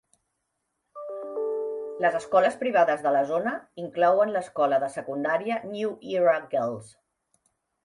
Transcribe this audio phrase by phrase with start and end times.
[2.05, 3.53] Les escoles privades de la zona
[3.85, 6.93] inclouen l'escola de secundària New Era Girls.